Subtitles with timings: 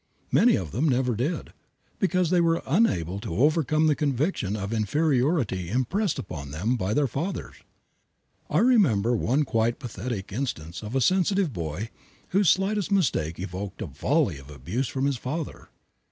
[0.31, 1.53] Many of them never did,
[1.99, 7.05] because they were unable to overcome the conviction of inferiority impressed upon them by their
[7.05, 7.57] fathers.
[8.49, 11.91] I remember one quite pathetic instance of a sensitive boy
[12.29, 15.69] whose slightest mistake evoked a volley of abuse from his father.